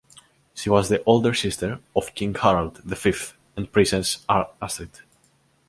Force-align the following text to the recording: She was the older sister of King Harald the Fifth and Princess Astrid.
She 0.55 0.67
was 0.67 0.89
the 0.89 1.03
older 1.03 1.31
sister 1.31 1.79
of 1.95 2.15
King 2.15 2.33
Harald 2.33 2.81
the 2.83 2.95
Fifth 2.95 3.37
and 3.55 3.71
Princess 3.71 4.25
Astrid. 4.59 4.89